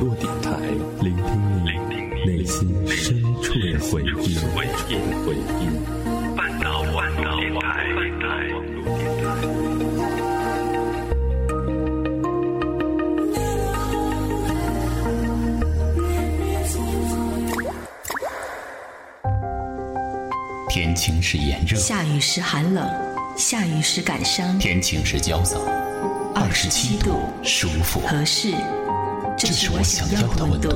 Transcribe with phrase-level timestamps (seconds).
[0.00, 0.50] 络电台，
[1.02, 1.24] 聆听
[1.62, 1.72] 你
[2.24, 4.34] 内心深处的回忆。
[6.34, 7.86] 半岛半岛电台。
[20.70, 22.88] 天晴时炎热，下雨时寒冷，
[23.36, 25.60] 下雨时感伤，天晴时焦躁，
[26.34, 28.54] 二十七度舒服，合适，
[29.42, 30.68] 这是我想要的温度。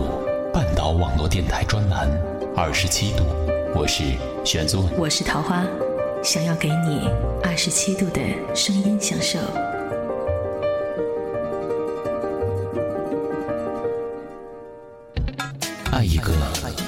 [0.51, 2.09] 半岛网络电台专栏，
[2.57, 3.23] 二十七度，
[3.75, 4.03] 我是
[4.43, 5.67] 玄宗，我是桃花，
[6.23, 7.07] 想要给你
[7.43, 8.23] 二十七度的
[8.55, 9.39] 声音享受。
[15.93, 16.33] 爱一个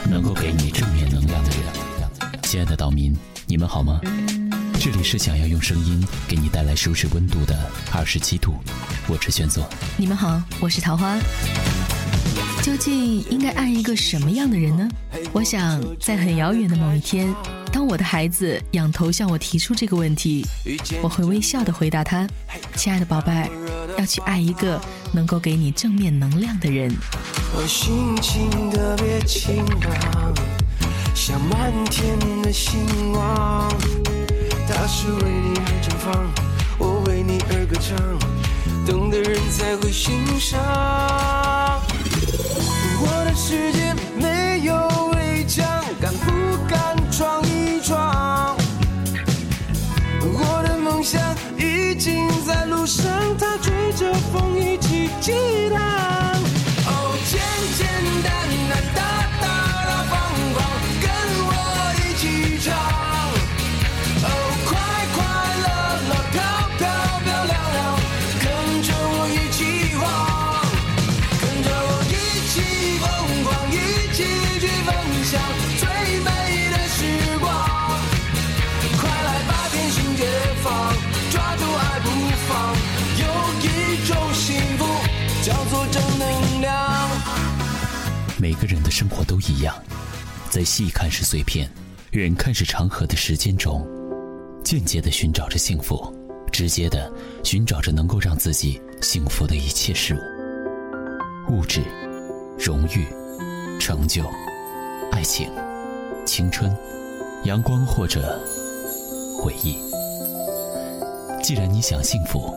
[0.09, 2.41] 能够给你正面能量的人。
[2.45, 3.15] 亲爱的岛民，
[3.47, 4.01] 你们好吗？
[4.79, 7.57] 这里是想要用声音给你带来舒适温度的
[7.93, 8.55] 二十七度，
[9.09, 9.67] 我是玄总。
[9.97, 11.17] 你们好，我是桃花。
[12.63, 14.89] 究竟应该爱一个什么样的人呢？
[15.33, 17.35] 我想，在很遥远的某一天，
[17.73, 20.47] 当我的孩子仰头向我提出这个问题，
[21.03, 22.27] 我会微笑的回答他
[22.77, 23.51] ：“亲爱的宝贝，
[23.99, 24.81] 要去爱一个
[25.13, 26.95] 能够给你正面能量的人。”
[27.57, 30.35] 我心情特别晴朗。
[31.15, 32.79] 像满天的星
[33.11, 33.75] 光，
[34.79, 36.31] 它是为你而绽放，
[36.79, 37.97] 我为你而歌唱，
[38.87, 40.61] 懂的人才会欣赏。
[43.01, 44.77] 我的世界没有
[45.15, 45.67] 围墙，
[45.99, 48.55] 敢不敢闯一闯？
[50.21, 51.21] 我的梦想
[51.57, 53.05] 已经在路上，
[53.39, 55.33] 它追着风一起激
[88.61, 89.75] 个人的生活都一样，
[90.51, 91.71] 在细看是碎片，
[92.13, 93.87] 远看是长河的时间中，
[94.65, 96.13] 间接的寻找着幸福，
[96.53, 97.13] 直接的
[97.45, 101.83] 寻找着能够让自己幸福的一切事物：物质、
[102.59, 103.07] 荣誉、
[103.79, 104.25] 成就、
[105.13, 105.51] 爱情、
[106.25, 106.75] 青春、
[107.45, 108.41] 阳光或者
[109.39, 109.77] 回忆。
[111.43, 112.55] 既然你想幸福，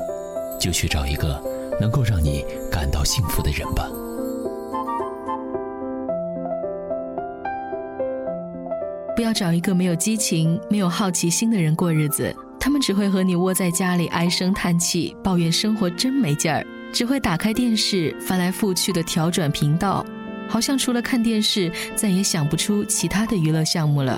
[0.59, 1.41] 就去找一个
[1.79, 3.87] 能够让你感到幸福的人吧。
[9.19, 20.05] 不要找一个没有激情、没有好奇心的人过日子，他们只会和你窝在家里唉声叹气，抱怨生活真没劲儿，只会打开电视翻来覆去的调转频道，
[20.47, 24.17] 好像除了看电视，再也想不出其他的娱乐项目了。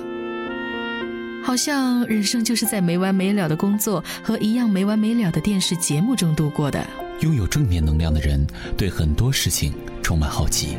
[1.42, 6.86] 好像人生就是在没完没了的工作和一样没完没了的电视节目中度过的。
[7.22, 8.46] 拥有正面能量的人，
[8.76, 10.78] 对很多事情充满好奇。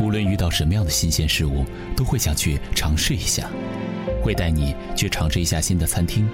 [0.00, 1.64] 无论遇到什么样的新鲜事物，
[1.96, 3.48] 都会想去尝试一下，
[4.22, 6.28] 会带你去尝试一下新的餐厅，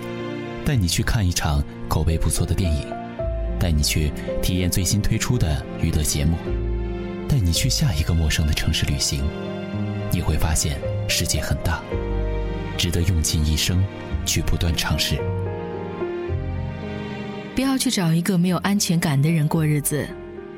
[0.65, 2.87] 带你去看一场口碑不错的电影，
[3.61, 4.11] 带你去
[4.43, 6.37] 体验最新推出的娱乐节目，
[7.29, 9.25] 带你去下一个陌生的城市旅行。
[10.11, 10.77] 你会发现
[11.09, 11.81] 世界很大，
[12.77, 13.83] 值得用尽一生
[14.27, 15.17] 去不断尝试。
[17.55, 20.09] 不要去找一个没有安全感的人过日子。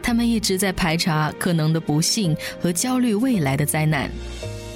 [0.07, 4.11] 他们一直在排查可能的不幸和焦虑未来的灾难，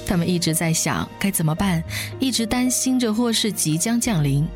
[0.06, 1.84] 他们一直在想该怎么办，
[2.18, 4.48] 一直担心着祸事即将降临。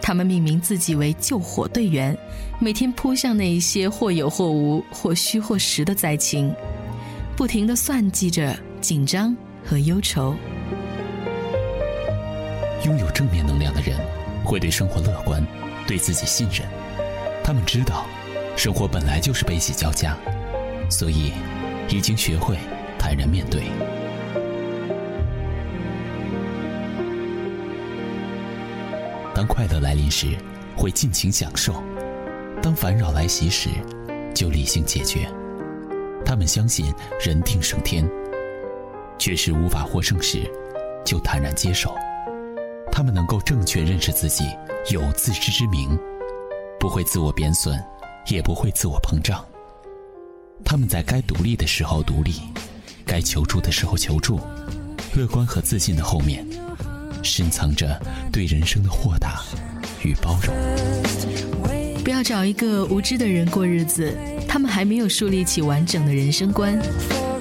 [0.00, 2.16] 他们命名自己为救火队员，
[2.58, 6.50] 每天扑向那一些或有或无、或虚或实的灾情，
[7.36, 10.34] 不停地算计着紧张和忧愁。
[12.86, 13.98] 拥有正面能量的人，
[14.42, 15.46] 会对生活乐观，
[15.86, 16.66] 对自己信任。
[17.42, 18.06] 他们知道。
[18.56, 20.16] 生活本来就是悲喜交加，
[20.88, 21.32] 所以
[21.88, 22.56] 已经学会
[22.98, 23.62] 坦然面对。
[29.34, 30.28] 当快乐来临时，
[30.76, 31.74] 会尽情享受；
[32.62, 33.68] 当烦扰来袭时，
[34.32, 35.28] 就理性解决。
[36.24, 36.90] 他们相信
[37.20, 38.08] 人定胜天，
[39.18, 40.50] 确实无法获胜时，
[41.04, 41.94] 就坦然接受。
[42.90, 44.44] 他们能够正确认识自己，
[44.90, 45.98] 有自知之明，
[46.78, 47.78] 不会自我贬损。
[48.28, 49.44] 也不会自我膨胀。
[50.64, 52.34] 他们在该独立的时候独立，
[53.04, 54.40] 该求助的时候求助。
[55.14, 56.44] 乐观和自信的后面，
[57.22, 58.00] 深藏着
[58.32, 59.42] 对人生的豁达
[60.02, 60.54] 与包容。
[62.02, 64.16] 不要找一个无知的人过日子。
[64.46, 66.80] 他们还没有树立起完整的人生观，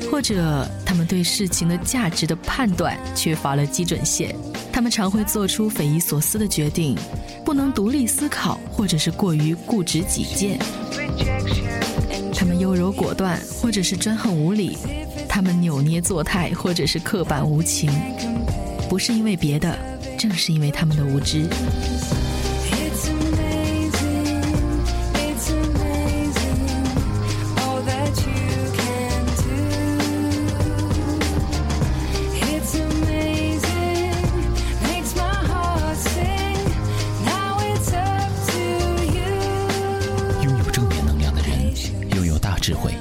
[0.10, 4.36] 或者他们对事情的价值的判断缺乏了基准线。
[4.74, 6.98] 他们常会做出匪夷所思的决定，
[7.46, 10.58] 不能独立思考，或者是过于固执己见。
[12.34, 14.76] 他们优柔果断，或者是专横无理；
[15.30, 17.88] 他们扭捏作态，或者是刻板无情。
[18.90, 19.78] 不是因为别的，
[20.18, 21.48] 正是因为他们的无知。
[42.64, 42.94] 智慧，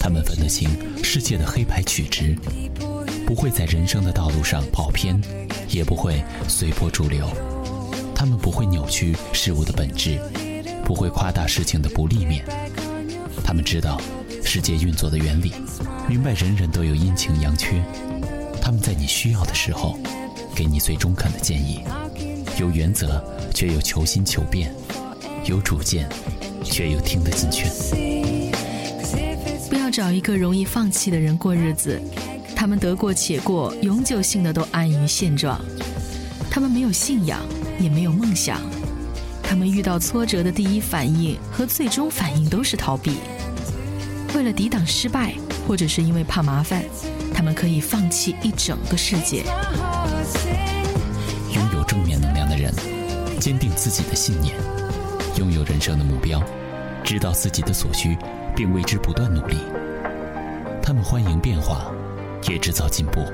[0.00, 0.68] 他们分得清
[1.00, 2.36] 世界的黑白曲直，
[3.24, 5.16] 不会在人生的道路上跑偏，
[5.68, 7.30] 也不会随波逐流。
[8.16, 10.18] 他们不会扭曲事物的本质，
[10.84, 12.44] 不会夸大事情的不利面。
[13.44, 14.00] 他们知道
[14.42, 15.52] 世界运作的原理，
[16.08, 17.80] 明白人人都有阴晴阳缺。
[18.60, 19.96] 他们在你需要的时候，
[20.52, 21.84] 给你最中肯的建议。
[22.58, 23.24] 有原则，
[23.54, 24.68] 却又求新求变；
[25.44, 26.08] 有主见，
[26.64, 27.72] 却又听得进劝。
[29.78, 32.00] 要找一个容易放弃的人过日子，
[32.54, 35.60] 他们得过且过，永久性的都安于现状。
[36.50, 37.40] 他们没有信仰，
[37.78, 38.60] 也没有梦想。
[39.42, 43.12] 他们遇到挫折的第一反应和最终反应都是逃避。
[44.34, 45.34] 为了抵挡失败，
[45.66, 46.82] 或者是因为怕麻烦，
[47.32, 49.44] 他们可以放弃一整个世界。
[51.52, 52.72] 拥有正面能量的人，
[53.38, 54.56] 坚定自己的信念，
[55.38, 56.42] 拥有人生的目标，
[57.04, 58.16] 知道自己的所需，
[58.54, 59.58] 并为之不断努力。
[60.82, 61.90] 他们欢迎变化，
[62.48, 63.26] 也制造进步。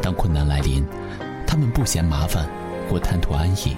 [0.00, 0.84] 当困难来临，
[1.46, 2.48] 他们不嫌麻烦
[2.88, 3.76] 或贪图安逸。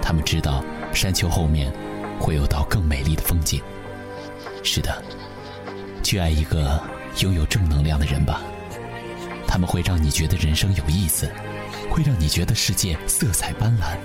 [0.00, 1.72] 他们知道山丘后面
[2.18, 3.60] 会有道更美丽的风景。
[4.62, 5.02] 是的，
[6.02, 6.80] 去爱一个
[7.20, 8.40] 拥有正能量的人吧。
[9.46, 11.30] 他们会让你觉得人生有意思，
[11.90, 13.96] 会让你觉得世界色彩斑斓。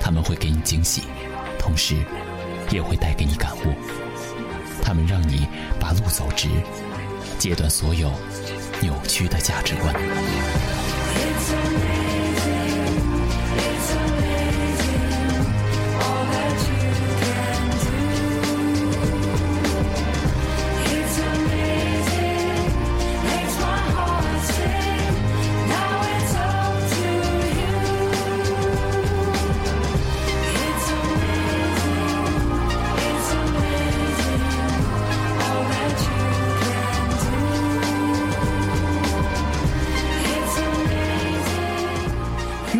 [0.00, 1.02] 他们会给你惊喜，
[1.58, 1.96] 同时
[2.70, 3.74] 也会带给你感悟。
[4.90, 5.46] 他们让你
[5.78, 6.48] 把路走直，
[7.38, 8.10] 戒断所有
[8.80, 9.94] 扭曲的价值观。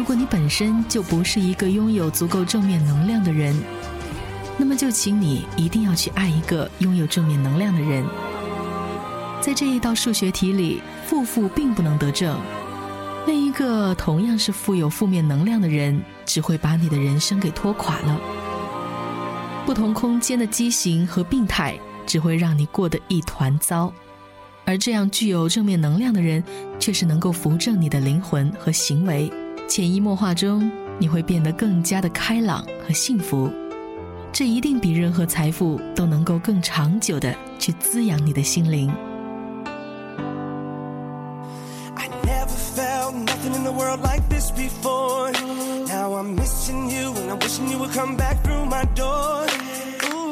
[0.00, 3.54] 如果你本身就不是一个拥有足够正面能量的人，
[4.56, 8.02] 那么就请你一定要去爱一个拥有正面能量的人。
[9.42, 12.34] 在这一道数学题里，负负并不能得正，
[13.26, 18.18] 另一个同样是富有负面能量的人，只会把你的人生给拖垮了。
[19.66, 23.92] 不同空间的畸形和病态，只会让你过得一团糟，
[24.64, 26.42] 而这样具有正面能量的人，
[26.78, 29.30] 却是能够扶正你的灵魂和行为。
[29.70, 30.68] 潜移默化中，
[30.98, 33.48] 你会变得更加的开朗和幸福，
[34.32, 38.92] 这一定比任何财富都能够更长久的去滋养你的心灵。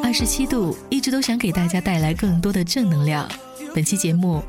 [0.02, 3.28] 二十七度一直都想给大家带来更多的正能量，
[3.78, 4.42] 本期节目。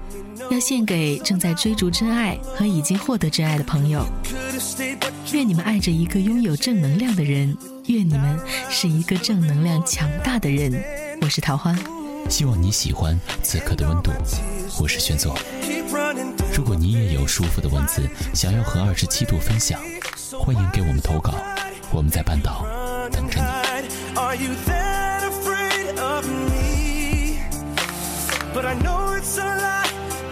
[0.50, 4.04] 要献给正在追逐真爱和已经获得真爱的朋友。
[5.32, 7.56] 愿你们爱着一个拥有正能量的人，
[7.86, 8.40] 愿你们
[8.72, 10.74] 是一个正能量强大的人。
[11.22, 11.78] 我是桃花，
[12.28, 14.10] 希望你喜欢此刻的温度。
[14.82, 15.38] 我是玄作。
[16.52, 18.02] 如果你也有舒服的文字
[18.34, 19.80] 想要和二十七度分享，
[20.40, 21.36] 欢迎给我们投稿，
[21.92, 22.66] 我们在半岛
[23.12, 23.46] 等着你。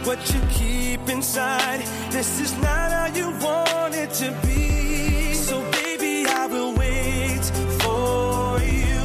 [0.08, 1.82] What you keep inside.
[2.12, 5.34] This is not how you want it to be.
[5.34, 7.44] So, baby, I will wait
[7.84, 9.00] for you.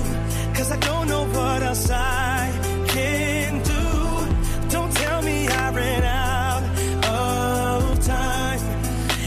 [0.54, 2.52] Cause I don't know what else I
[2.86, 4.68] can do.
[4.70, 6.62] Don't tell me I ran out
[7.04, 8.60] of time.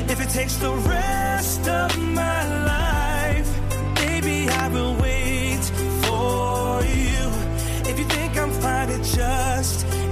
[0.09, 1.89] If it takes the rest of
[2.21, 2.39] my
[2.73, 3.49] life,
[3.95, 5.63] baby, I will wait
[6.05, 7.21] for you.
[7.89, 10.04] If you think I'm fine, just past